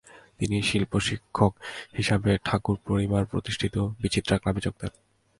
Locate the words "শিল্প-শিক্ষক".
0.61-1.51